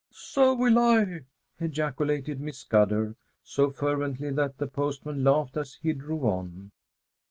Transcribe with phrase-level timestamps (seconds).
[0.13, 1.25] "So will I!"
[1.59, 6.71] ejaculated Miss Scudder, so fervently that the postman laughed as he drove on.